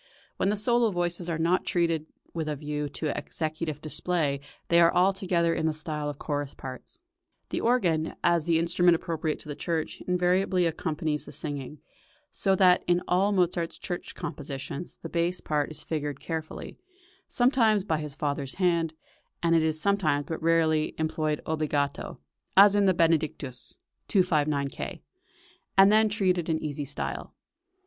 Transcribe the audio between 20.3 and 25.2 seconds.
rarely, employed obbligato, as in the Benedictus (259 K.),